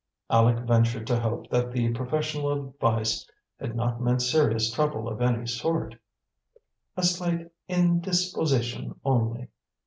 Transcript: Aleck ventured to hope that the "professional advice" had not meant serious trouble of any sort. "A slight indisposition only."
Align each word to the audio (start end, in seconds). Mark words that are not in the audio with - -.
Aleck 0.31 0.65
ventured 0.65 1.05
to 1.05 1.19
hope 1.19 1.47
that 1.51 1.71
the 1.71 1.89
"professional 1.93 2.51
advice" 2.51 3.29
had 3.59 3.75
not 3.75 4.01
meant 4.01 4.23
serious 4.23 4.71
trouble 4.71 5.07
of 5.07 5.21
any 5.21 5.45
sort. 5.45 5.93
"A 6.97 7.03
slight 7.03 7.51
indisposition 7.69 8.99
only." 9.05 9.49